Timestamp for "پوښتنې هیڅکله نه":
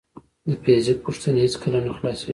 1.05-1.91